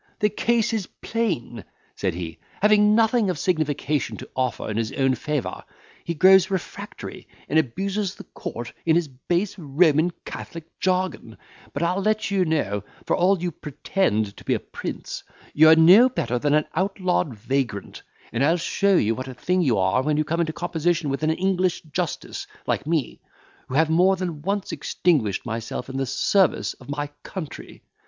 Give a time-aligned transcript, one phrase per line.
[0.17, 1.63] "The case is plain,"
[1.95, 5.63] said he; "having nothing of signification to offer in his own favour,
[6.03, 11.37] he grows refractory, and abuses the court in his base Roman Catholic jargon;
[11.71, 15.75] but I'll let you know, for all you pretend to be a prince, you are
[15.75, 18.01] no better than an outlawed vagrant,
[18.33, 21.21] and I'll show you what a thing you are when you come in composition with
[21.21, 23.21] an English justice, like me,
[23.67, 27.83] who have more than once extinguished myself in the service of my country.